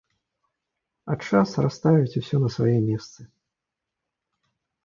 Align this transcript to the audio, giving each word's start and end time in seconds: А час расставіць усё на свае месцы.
А 1.11 1.17
час 1.25 1.49
расставіць 1.65 2.17
усё 2.23 2.35
на 2.47 2.51
свае 2.57 2.75
месцы. 2.89 3.21